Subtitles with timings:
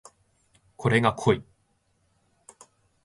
[0.77, 1.43] これが濃い